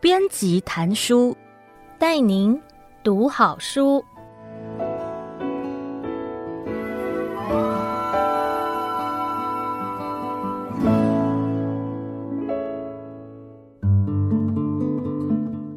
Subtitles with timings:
[0.00, 1.36] 编辑谈书，
[1.98, 2.60] 带您
[3.02, 4.04] 读好书。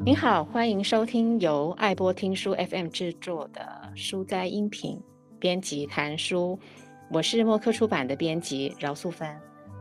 [0.06, 5.02] 您好，欢迎收听由爱播听书 FM 制作的书斋音频
[5.40, 6.60] 编辑谈书。
[7.12, 9.28] 我是默克出版的编辑饶素芬。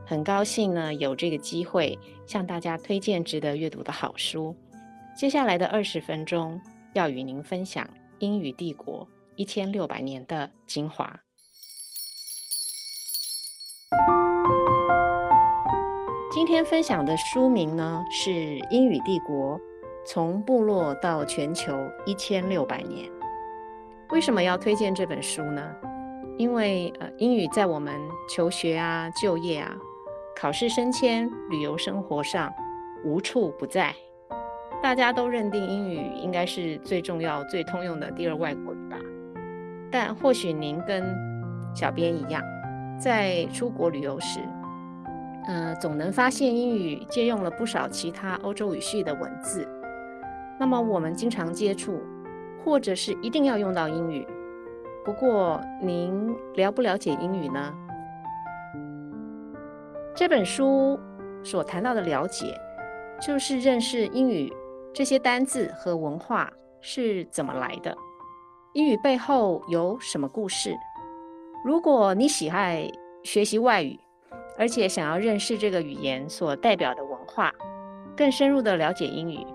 [0.03, 4.55] 很高兴呢，有这个机会向大家推荐值得阅读的好书。
[5.15, 6.59] 接下来的二十分钟，
[6.93, 7.85] 要与您分享
[8.17, 11.05] 《英语帝国一千六百年的精华》。
[16.31, 18.31] 今天分享的书名呢是
[18.71, 19.59] 《英语帝国：
[20.03, 21.77] 从部落到全球
[22.07, 23.07] 一千六百年》。
[24.09, 25.75] 为什么要推荐这本书呢？
[26.39, 27.93] 因为呃，英语在我们
[28.29, 29.75] 求学啊、就业啊。
[30.37, 32.49] 考试升迁、旅游生活上
[33.03, 33.93] 无处不在，
[34.81, 38.97] 大家都认定英语应该是最重要、最通用的第二外国语吧。
[39.91, 41.13] 但或许您跟
[41.75, 42.41] 小编一样，
[42.97, 44.39] 在出国旅游时，
[45.45, 49.67] 呃，总能发现英语借用了不少其他欧洲语系的文字。
[50.57, 52.01] 那么我们经常接触，
[52.63, 54.25] 或者是一定要用到英语。
[55.05, 57.73] 不过您了不了解英语呢？
[60.13, 60.99] 这本书
[61.43, 62.53] 所谈到的了解，
[63.21, 64.53] 就是认识英语
[64.93, 66.51] 这些单字和文化
[66.81, 67.95] 是怎么来的，
[68.73, 70.75] 英语背后有什么故事。
[71.65, 72.89] 如果你喜爱
[73.23, 73.97] 学习外语，
[74.57, 77.53] 而且想要认识这个语言所代表的文化，
[78.15, 79.45] 更深入地了解英语，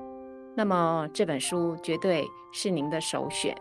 [0.55, 3.55] 那么这本书绝对是您的首选。《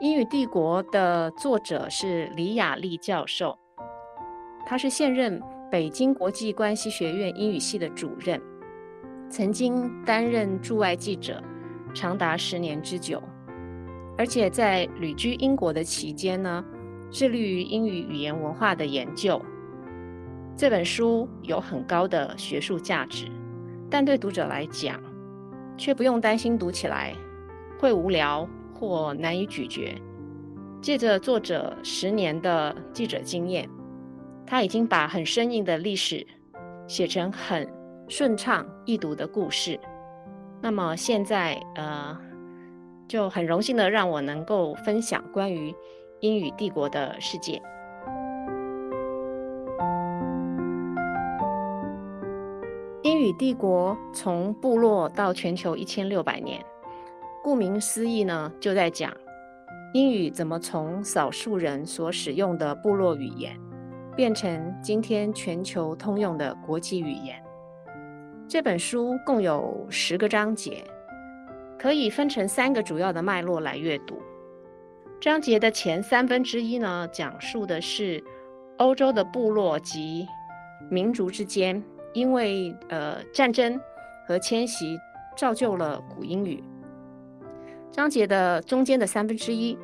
[0.00, 3.58] 英语帝国》的作者是李雅丽教授，
[4.64, 5.40] 他是现任。
[5.70, 8.40] 北京国际关系学院英语系的主任，
[9.28, 11.40] 曾经担任驻外记者
[11.94, 13.22] 长达十年之久，
[14.18, 16.64] 而且在旅居英国的期间呢，
[17.08, 19.40] 致力于英语语言文化的研究。
[20.56, 23.28] 这本书有很高的学术价值，
[23.88, 25.00] 但对读者来讲，
[25.76, 27.14] 却不用担心读起来
[27.78, 28.48] 会无聊
[28.80, 29.94] 或难以咀嚼。
[30.80, 33.68] 借着作者十年的记者经验。
[34.46, 36.26] 他已经把很生硬的历史
[36.88, 37.72] 写成很
[38.08, 39.78] 顺畅易读的故事。
[40.60, 42.18] 那么现在，呃，
[43.06, 45.72] 就很荣幸的让我能够分享关于
[46.18, 47.62] 英语帝国的世界。
[53.02, 56.60] 英语帝国从部落到全球一千六百年，
[57.42, 59.12] 顾名思义呢，就在讲
[59.94, 63.58] 英语怎么从少数人所使用的部落语言。
[64.16, 67.42] 变成今天全球通用的国际语言。
[68.46, 70.84] 这本书共有十个章节，
[71.78, 74.20] 可以分成三个主要的脉络来阅读。
[75.20, 78.22] 章节的前三分之一呢，讲述的是
[78.78, 80.26] 欧洲的部落及
[80.90, 83.80] 民族之间因为呃战争
[84.26, 84.98] 和迁徙
[85.36, 86.62] 造就了古英语。
[87.92, 89.76] 章节的中间的三分之一，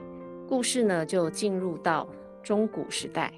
[0.49, 2.09] 故事呢就进入到
[2.41, 3.33] 中古时代。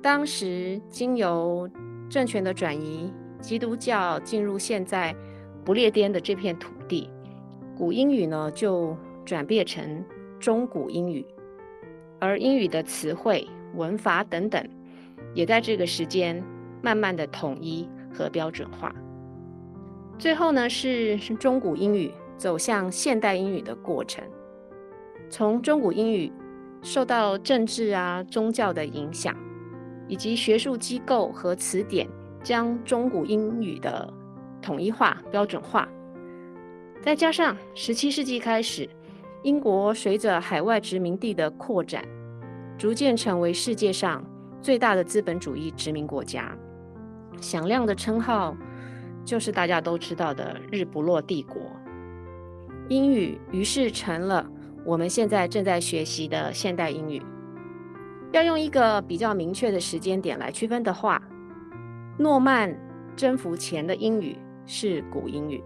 [0.00, 1.68] 当时经由
[2.08, 5.14] 政权的转移，基督教进入现在
[5.64, 7.10] 不列颠的这片土地，
[7.76, 10.04] 古英语呢就转变成
[10.38, 11.26] 中古英语，
[12.20, 13.44] 而英语的词汇、
[13.74, 14.64] 文法等等，
[15.34, 16.40] 也在这个时间
[16.80, 18.94] 慢慢的统一和标准化。
[20.18, 24.24] 最后呢是中古英语走向现代英语的过程，
[25.28, 26.32] 从中古英语
[26.80, 29.36] 受到政治啊、宗教的影响。
[30.08, 32.04] 以及学术机构和词典
[32.42, 34.12] 将中古英语的
[34.60, 35.88] 统一化、标准化，
[37.00, 38.90] 再加上十七世纪开始，
[39.44, 42.04] 英国随着海外殖民地的扩展，
[42.76, 44.20] 逐渐成为世界上
[44.60, 46.58] 最大的资本主义殖民国家，
[47.40, 48.56] 响亮的称号
[49.24, 51.62] 就是大家都知道的“日不落帝国”。
[52.90, 54.44] 英语于是成了
[54.84, 57.22] 我们现在正在学习的现代英语。
[58.32, 61.22] 要用一个比较明确的时间点来区分的话，
[62.18, 62.76] 诺曼
[63.16, 65.60] 征服前的英语是古英语；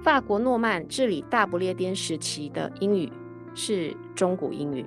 [0.00, 3.12] 法国诺曼治理大不列颠时期的英语
[3.52, 4.84] 是中古英语；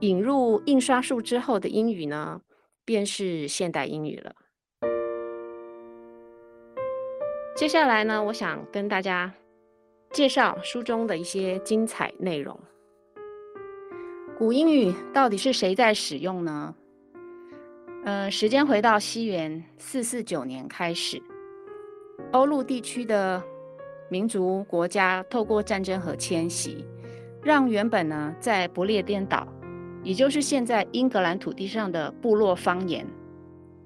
[0.00, 2.40] 引入印刷术之后的英语呢，
[2.84, 4.34] 便是现代英语了。
[7.54, 9.32] 接下来呢，我想跟大家
[10.12, 12.58] 介绍书中的一些精彩内容。
[14.36, 16.74] 古英语到底是谁在使用呢？
[18.04, 21.22] 呃，时间回到西元四四九年开始，
[22.32, 23.42] 欧陆地区的
[24.10, 26.84] 民族国家透过战争和迁徙，
[27.42, 29.46] 让原本呢在不列颠岛，
[30.02, 33.06] 也就是现在英格兰土地上的部落方言，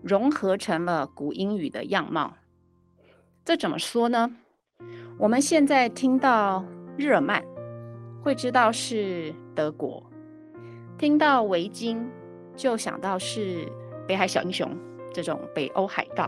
[0.02, 2.34] 融合成了古英语的样貌。
[3.44, 4.34] 这怎么说呢？
[5.18, 6.62] 我们现在听到
[6.98, 7.42] 日耳曼，
[8.22, 10.02] 会知道是德国；
[10.98, 12.06] 听到维京，
[12.54, 13.66] 就想到是
[14.06, 14.70] 北海小英雄
[15.14, 16.26] 这种北欧海盗；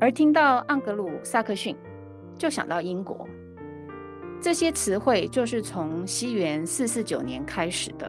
[0.00, 1.76] 而听到盎格鲁撒克逊，
[2.36, 3.28] 就想到英国。
[4.40, 8.08] 这些词汇就是从西元四四九年开始的。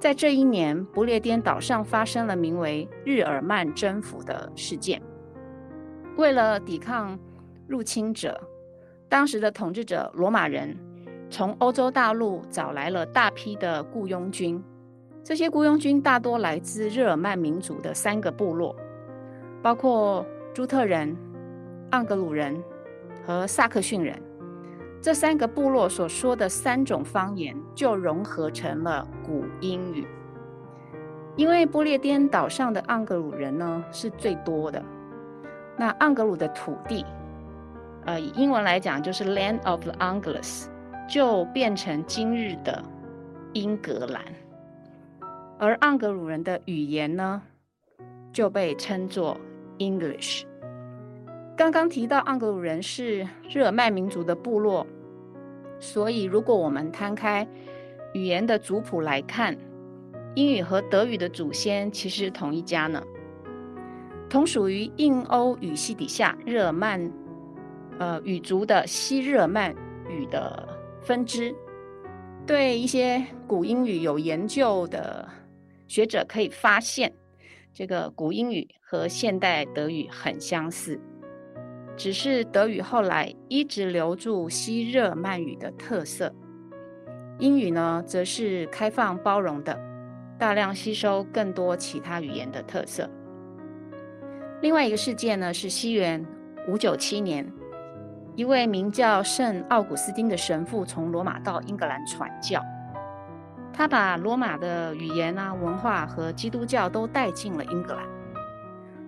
[0.00, 5.00] 在这一年，不列颠岛上发生了名为日耳曼征服的事件。
[6.16, 7.18] 为了抵抗
[7.68, 8.40] 入侵者，
[9.12, 10.74] 当时的统治者罗马人
[11.28, 14.64] 从欧洲大陆找来了大批的雇佣军。
[15.22, 18.74] 这些雇佣军大多来自日耳曼民族的三个部落，
[19.60, 20.24] 包括
[20.54, 21.14] 朱特人、
[21.90, 22.58] 盎格鲁人
[23.22, 24.18] 和萨克逊人。
[25.02, 30.06] 这三个部落所说的三种方言就融合成了古英语。
[31.36, 34.82] 因为不列颠岛上的盎格鲁人呢是最多的。
[35.76, 37.04] 那盎格鲁的土地，
[38.04, 40.66] 呃，以英文来讲就是 Land of the Angles，
[41.08, 42.82] 就变成今日的
[43.52, 44.22] 英格兰。
[45.58, 47.40] 而盎格鲁人的语言呢，
[48.32, 49.38] 就被称作
[49.78, 50.42] English。
[51.56, 54.84] 刚刚提到盎格鲁人是日耳曼民族的部落，
[55.78, 57.46] 所以如果我们摊开
[58.14, 59.56] 语言的族谱来看，
[60.34, 63.00] 英语和德语的祖先其实是同一家呢。
[64.28, 67.12] 同属于印欧语系底下日耳曼
[67.98, 69.74] 呃语族的西日耳曼
[70.08, 70.68] 语的
[71.02, 71.54] 分支，
[72.46, 75.28] 对一些古英语有研究的
[75.86, 77.12] 学者可以发现，
[77.72, 80.98] 这个古英语和现代德语很相似，
[81.96, 86.34] 只是德语后来一直留住西日耳曼语的特色，
[87.38, 89.78] 英语呢则是开放包容的，
[90.38, 93.08] 大量吸收更多其他语言的特色。
[94.60, 96.24] 另外一个事件呢，是西元
[96.68, 97.44] 五九七年，
[98.34, 102.62] 一位名叫圣奥古斯丁的神父从罗马到英格兰传教，
[103.74, 108.04] 他把罗马的语言啊、文化和基督教都带进了英格兰，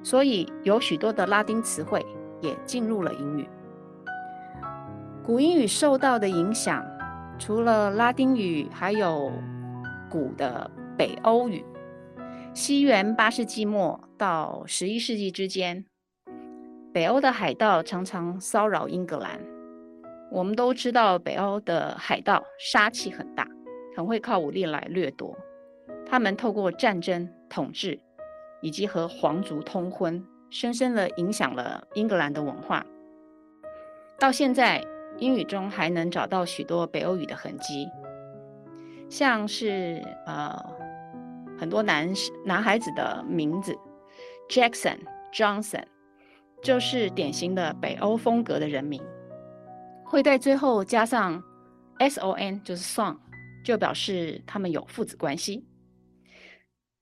[0.03, 2.05] 所以有许多的拉丁词汇
[2.43, 3.49] 也进入了英语。
[5.25, 6.85] 古英语受到的影响，
[7.39, 9.33] 除了拉丁语，还有
[10.11, 11.65] 古的北欧语。
[12.53, 15.87] 西元八世纪末到十一世纪之间，
[16.95, 19.41] 北欧的海盗常常骚扰英格兰。
[20.31, 23.45] 我们都知道，北欧的海盗杀气很大，
[23.97, 25.37] 很会靠武力来掠夺。
[26.07, 27.99] 他们透过战争、统治
[28.63, 32.87] 以及和皇族通婚，深深地影响了英格兰的文化。
[34.17, 34.81] 到现在，
[35.19, 37.89] 英语中还能找到许多北欧语的痕迹，
[39.11, 40.57] 像是呃。
[41.57, 42.13] 很多男
[42.45, 43.73] 男孩子的名字
[44.49, 44.99] ，Jackson、
[45.33, 45.85] Johnson，
[46.65, 49.03] 就是典型的北欧风格的人名，
[50.03, 51.45] 会在最后加上
[51.99, 53.19] son，就是 son，
[53.63, 55.67] 就表示他们有父子关系。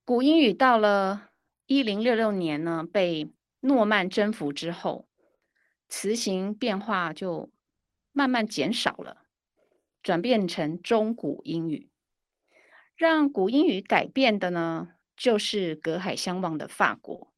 [0.04, 1.30] 古英语到了
[1.66, 5.06] 一零六六年呢，被诺曼征服之后，
[5.88, 7.48] 词形变化就
[8.10, 9.18] 慢慢减少了，
[10.02, 11.88] 转变成中古英语。
[12.96, 17.31] 让古英语改变的呢，就是隔海相望的法国。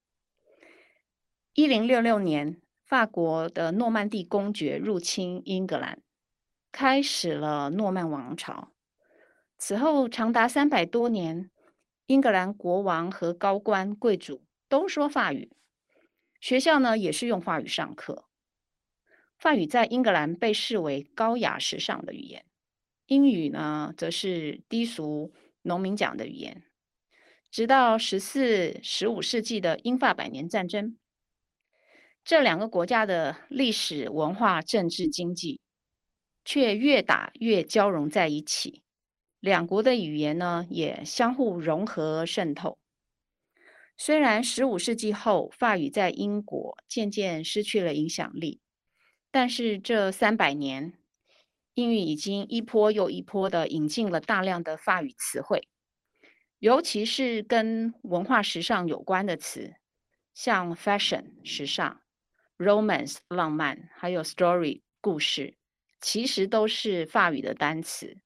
[1.54, 6.02] 一零六六年，法国的诺曼第公爵入侵英格兰，
[6.72, 8.72] 开始了诺曼王朝。
[9.56, 11.52] 此后长达三百多年，
[12.06, 15.52] 英格兰国王和高官贵族都说法语，
[16.40, 18.24] 学校呢也是用法语上课。
[19.38, 22.44] 法语在英格兰被视为高雅时尚的语言，
[23.06, 25.32] 英语呢则是低俗。
[25.62, 26.64] 农民讲的语言，
[27.50, 30.98] 直到十四、十五世纪的英法百年战争，
[32.24, 35.60] 这两个国家的历史、文化、政治、经济
[36.44, 38.82] 却越打越交融在一起。
[39.40, 42.78] 两国的语言呢，也相互融合渗透。
[43.96, 48.60] 虽然十五世纪后法语在英国渐渐失去了影响力，
[49.30, 50.94] 但是这三百年。
[51.74, 55.68] 英语已经一波又一波的引进了大量的法语词汇，
[56.60, 59.74] 尤其是跟文化时尚有关的词，
[60.32, 62.00] 像 fashion 时尚、
[62.58, 65.56] romance 浪漫，还有 story 故事，
[66.00, 68.18] 其实都是法语的单词。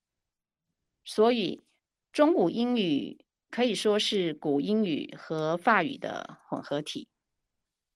[1.05, 1.65] 所以
[2.13, 7.09] 中古英语可以说是古英语和法语的混合体。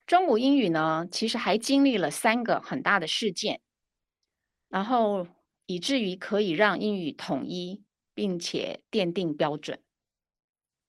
[0.06, 3.60] 中古英语呢，其实还经历了三个很大的事件，
[4.68, 5.26] 然后
[5.66, 7.84] 以至于可以让英语统一，
[8.14, 9.82] 并且奠定标准。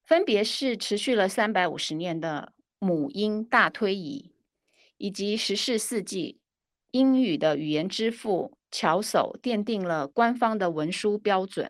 [0.06, 4.33] 分别是持续了三百五十年的母婴大推移，
[5.04, 6.40] 以及十四世纪
[6.92, 11.70] 英语的语言之父乔叟奠定了官方的文书标准。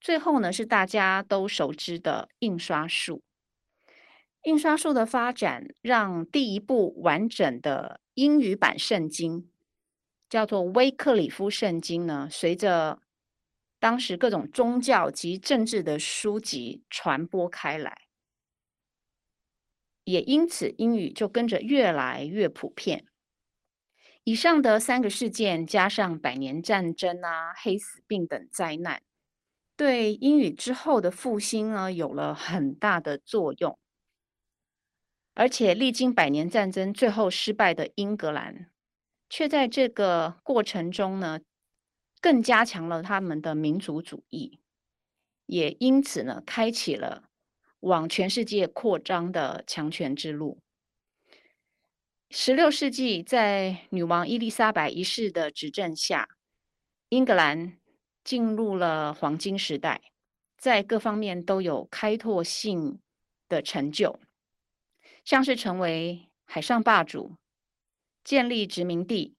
[0.00, 3.22] 最后呢，是大家都熟知的印刷术。
[4.44, 9.50] 印刷术的发展，让第一部完整的英语版圣经，
[10.30, 13.02] 叫做《威克里夫圣经》呢，随着
[13.78, 18.05] 当时各种宗教及政治的书籍传播开来，
[20.06, 23.06] 也因此英语就跟着越来越普遍。
[24.22, 29.02] 以上的三个事件，加上百年战争啊、黑死病等灾难，
[29.76, 33.76] 对英语之后的复兴呢，有了很大的作用。
[35.34, 38.70] 而且历经百年战争，最后失败的英格兰，
[39.28, 41.40] 却在这个过程中呢，
[42.20, 44.60] 更加强了他们的民族主义，
[45.46, 47.24] 也因此呢，开启了
[47.80, 50.60] 往全世界扩张的强权之路。
[52.30, 56.28] 十六世纪，在女王伊丽莎白一世的执政下，
[57.08, 57.78] 英格兰
[58.24, 60.02] 进入了黄金时代，
[60.58, 63.00] 在各方面都有开拓性
[63.48, 64.18] 的成就。
[65.24, 67.36] 像是成为海上霸主、
[68.24, 69.36] 建立殖民地，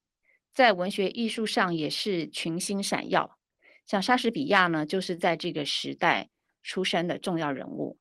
[0.53, 3.37] 在文学艺术上也是群星闪耀。
[3.85, 6.29] 像莎士比亚呢，就是在这个时代
[6.63, 7.97] 出生的重要人物。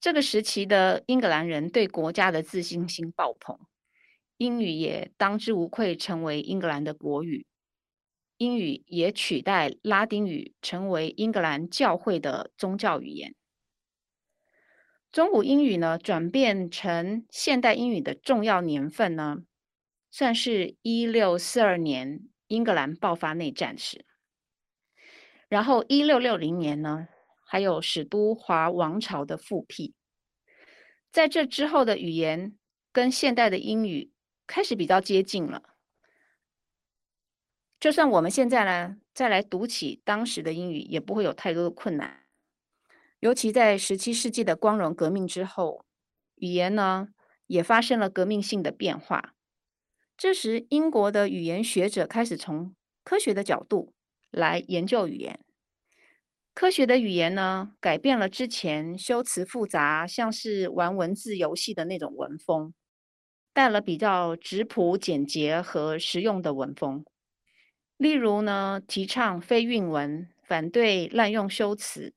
[0.00, 3.58] 这个时期的英格兰人对国家的自信心爆棚，
[4.36, 7.46] 英语也当之无愧成为英格兰的国语。
[8.36, 13.34] 英语也取代拉丁语，成为英格兰教会的宗教语言。
[15.10, 19.38] 中古英语呢，转变成现代英语的重要年份呢，
[20.12, 24.04] 算是一六四二年英格兰爆发内战时。
[25.48, 27.08] 然后一六六零年呢，
[27.50, 29.94] 还有史都华王朝的复辟。
[31.10, 32.58] 在这之后的语言
[32.92, 34.12] 跟现代的英语
[34.46, 35.62] 开始比较接近了。
[37.80, 42.24] 就算我们现在呢，再来读起当时的英语，也不会有太多的困难。
[43.20, 45.86] 尤其在十七世纪的光荣革命之后，
[46.34, 47.08] 语言呢
[47.46, 49.34] 也发生了革命性的变化。
[50.18, 53.94] 这时，英国的语言学者开始从科学的角度
[54.30, 55.40] 来研究语言。
[56.58, 62.74] 科学的语言呢，改变了之前修辞复杂、像是玩文字游戏的那种文风，
[63.52, 67.04] 带了比较质朴、简洁和实用的文风。
[67.96, 72.12] 例如呢，提倡非韵文，反对滥用修辞。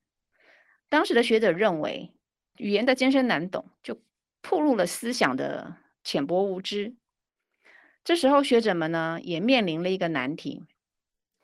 [0.88, 2.10] 当时的学者认为，
[2.56, 4.02] 语言的艰深难懂就
[4.40, 6.96] 暴露了思想的浅薄无知。
[8.02, 10.64] 这时候，学者们呢也面临了一个难题，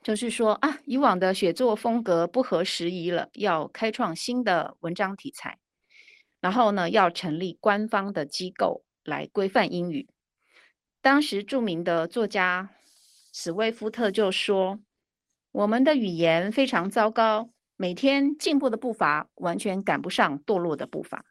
[0.01, 5.59] 就是说啊，以往的写作风格不合时宜了，要开创新的文章题材，
[6.39, 10.07] 然后呢，要成立官方的机构来规范英语。
[11.01, 12.69] 当时著名的作家
[13.33, 14.79] 史威夫特就说
[15.51, 17.49] ：“我们的语言非常糟糕。”
[17.81, 21.23] 每天进步的步伐完全赶不上堕落的步伐。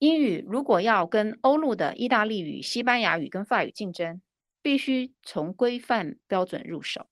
[0.00, 4.20] 英语如果要跟欧陆的意大利语、西班牙语跟法语竞争，
[4.60, 7.06] 必须从规范标准入手。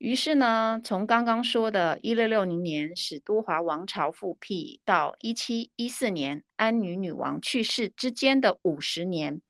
[0.00, 9.42] 于是呢，从刚刚说的1660年史都华王朝复辟到1714年安妮女王去世之间的五十年，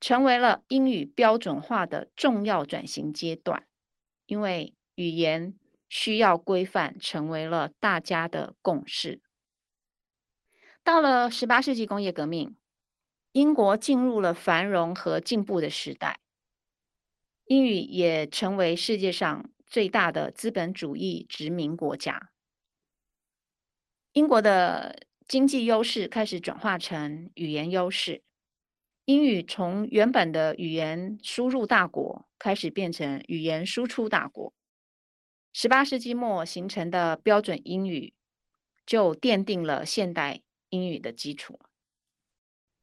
[0.00, 3.66] 成为了英语标准化的重要转型阶段，
[4.26, 5.54] 因为语言。
[5.92, 9.20] 需要规范成为了大家的共识。
[10.84, 12.54] 到了十八世纪工业革命，
[13.32, 16.19] 英国进入了繁荣和进步的时代，
[17.50, 22.30] 英语也成为世界上最大的资本主义殖民国家。
[24.12, 28.22] 英国的经济优势开始转化成语言优势，
[29.04, 34.54] 英语从原本的语言输入大国开始变成语言输出大国。
[35.52, 38.14] 十八世纪末形成的标准英语，
[38.86, 41.58] 就奠定了现代英语的基础。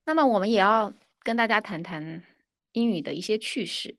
[0.04, 0.94] 那么，我们也要
[1.24, 2.26] 跟大家谈谈
[2.74, 3.96] 英语的一些趣事。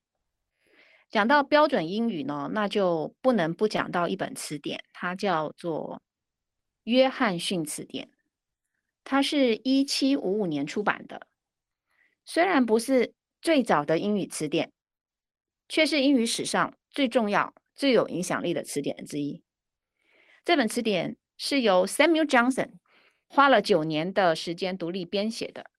[1.10, 6.02] 讲到标准英语呢，那就不能不讲到一本词典，它叫做
[6.84, 8.06] 《约翰逊词典》，
[9.04, 11.26] 它是一七五五年出版的。
[12.24, 14.72] 虽然不是最早的英语词典，
[15.68, 17.54] 却是英语史上最重要。
[17.78, 19.40] 最有影响力的词典之一。
[20.44, 22.72] 这本词典是由 Samuel Johnson
[23.28, 25.70] 花了九年的时间独立编写的。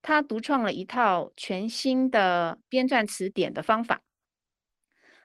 [0.00, 4.00] 他独创了一套全新的编撰词典的方法，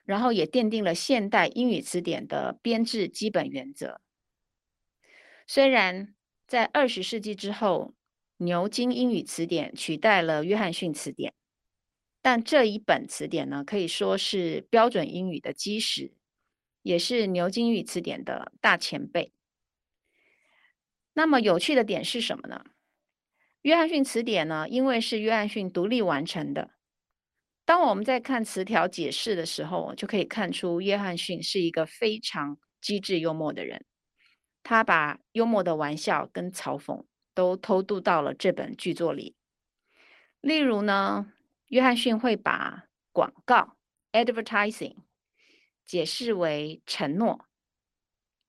[0.04, 4.00] 然后也奠定了现代英语词典的编制基本原则。
[5.46, 6.14] 虽然
[6.46, 7.94] 在二十世纪之后，
[8.36, 11.34] 牛津英语词典取代了约翰逊词典，
[12.20, 16.12] 但这一本词典呢，可以说是标准英语的基石，
[16.82, 19.32] 也是牛津英语词典的大前辈。
[21.12, 22.64] 那么有趣的点是什么呢？
[23.62, 26.70] 约翰逊词典呢，因为是约翰逊独立完成的。
[27.64, 33.84] 当我们在看词条解释的时候，就可以看出约翰逊是一个非常机智幽默的人。
[34.62, 37.04] 他把幽默的玩笑跟嘲讽
[37.34, 39.34] 都偷渡到了这本剧作里。
[40.40, 41.32] 例如呢，
[41.68, 43.76] 约翰逊会把广告
[44.12, 44.96] （advertising）
[45.86, 47.46] 解释为承诺，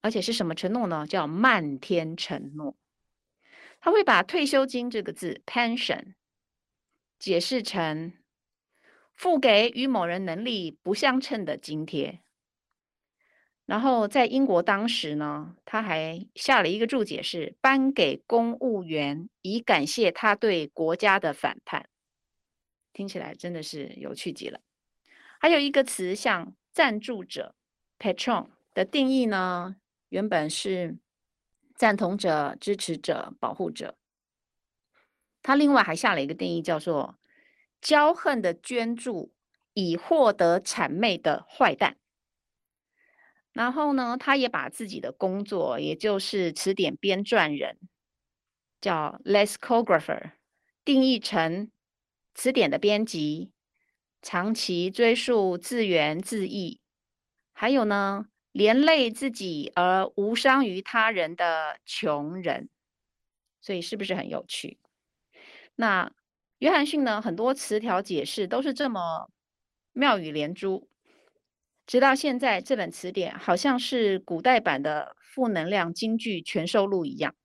[0.01, 1.07] 而且是什么承诺呢？
[1.07, 2.77] 叫漫天承诺。
[3.79, 6.15] 他会把退休金这个字 pension
[7.19, 8.13] 解释成
[9.15, 12.21] 付给与某人能力不相称的津贴。
[13.65, 21.89] 然后在英国当时呢，他还下了一个注解是颁给公务员以感谢他对国家的反叛。
[22.93, 24.59] 听起来真的是有趣极了。
[25.39, 27.55] 还有一个词像赞助者
[27.97, 29.75] patron 的定义呢，
[30.09, 30.97] 原本是。
[31.77, 33.97] 赞同者、支持者、保护者。
[35.43, 37.19] 他另外还下了一个定义，叫做
[37.85, 39.31] “骄横的捐助
[39.75, 41.97] 以获得谄媚的坏蛋”。
[43.53, 47.77] 然后呢，他也把自己的工作，也就是词典编撰人，
[48.81, 50.31] 叫 lexicographer，
[50.83, 51.69] 定义成
[52.33, 53.51] 词典的编辑，
[54.21, 56.81] 长期追溯自源自义，
[57.53, 58.25] 还有呢。
[58.55, 62.69] 连累自己而无伤于他人的穷人，
[63.59, 64.79] 所以是不是很有趣？
[65.75, 66.13] 那
[66.59, 67.21] 约翰逊呢？
[67.21, 69.29] 很多词条解释都是这么
[69.91, 70.87] 妙语连珠，
[71.85, 77.35] 直到现在这本词典好像是古代版的负能量金句全收录一样。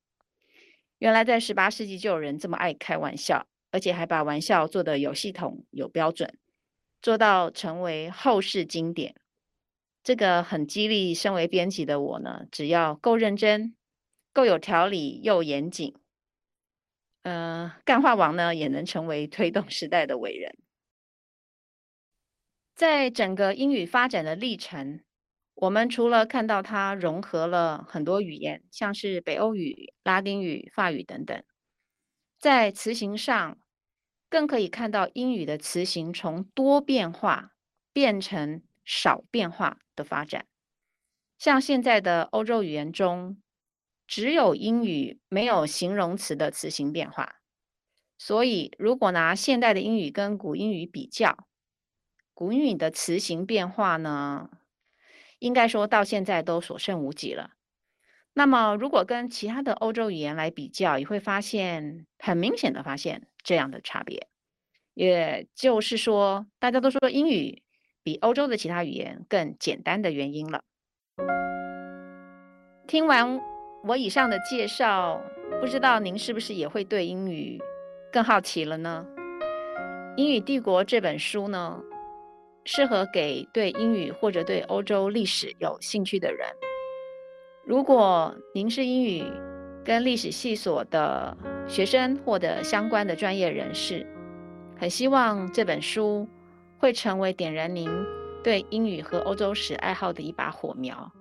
[0.98, 6.38] 原来在十八世纪就有人这么爱开玩笑，而且还把玩笑做得有系统、有标准，
[7.02, 9.14] 做到成为后世经典。
[10.02, 13.74] 这个很激励，身为编辑的我呢，只要够认真、
[14.32, 15.94] 够有条理又严谨，
[17.22, 20.56] 呃，干话王呢也能成为推动时代的伟人。
[22.74, 25.02] 在整个英语发展的历程，
[25.54, 31.44] 我们除了看到它融合了很多语言，像是北欧语、拉丁语、法语等等，
[32.38, 33.58] 在词形上，
[34.30, 37.52] 更可以看到英语的词形从多变化
[37.92, 40.46] 变成少变化的发展，
[41.38, 43.42] 像现在的欧洲语言中，
[44.10, 47.36] 只有英语没有形容词的词形变化。
[48.18, 51.46] 所以，如果拿现代的英语跟古英语比较，
[52.34, 54.50] 古英语的词形变化呢，
[55.38, 57.52] 应该说到现在都所剩无几了。
[58.32, 64.26] 那么，如果跟其他的欧洲语言来比较，也会发现很明显的发现这样的差别。
[64.94, 67.62] 也就是说，大家都说英语。
[68.02, 70.64] 比欧洲的其他语言更简单的原因了。
[72.88, 73.38] 听完
[73.82, 75.20] 我以上的介绍，
[75.60, 77.60] 不知道您是不是也会对英语
[78.12, 79.06] 更好奇了呢？
[80.16, 81.80] 《英语帝国》这本书呢，
[82.64, 86.46] 适合给对英语或者对欧洲历史有兴趣的人。
[87.64, 89.24] 如果您是英语
[89.84, 94.06] 跟历史系所的学生或者相关的专业人士，
[94.78, 96.28] 很希望这本书。
[96.78, 97.90] 会成为点燃您
[98.42, 101.12] 对英语和欧洲史爱好的一把火苗。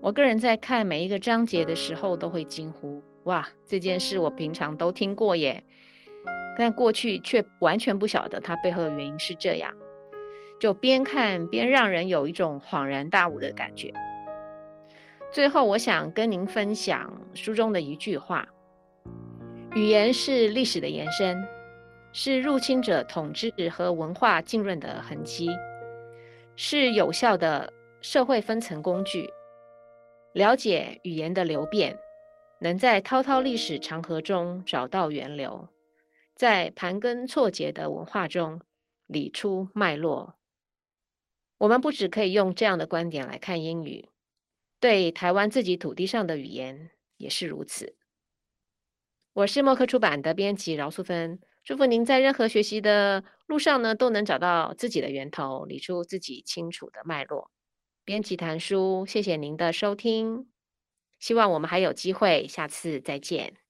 [0.00, 5.62] 我个人在看每一个章节的时候，都会惊呼：“哇，这件事我平常都听过耶！”
[6.58, 9.72] 但过去却完全不晓得它背后的原因是这样。
[10.58, 13.92] 就边看边让人有一种恍然大悟的感觉。
[15.30, 18.46] 最后，我想跟您分享书中的一句话
[19.74, 21.36] ：“语言是历史的延伸。”
[22.18, 25.50] 是入侵者统治和文化浸润的痕迹，
[26.56, 29.28] 是有效的社会分层工具。
[30.36, 31.98] 了解语言的流变，
[32.60, 35.70] 能在滔滔历史长河中找到源流，
[36.34, 38.60] 在盘根错节的文化中
[39.06, 40.34] 理出脉络。
[41.56, 44.10] 我们不只可以用这样的观点来看英语，
[44.78, 47.96] 对台湾自己土地上的语言也是如此。
[49.32, 51.40] 我是默克出版的编辑饶素芬。
[51.64, 57.50] 祝福您在任何学习的路上呢，都能找到自己的源头，理出自己清楚的脉络。
[58.06, 60.46] 编辑谭叔，谢谢您的收听。
[61.18, 63.65] 希望我们还有机会，下次再见。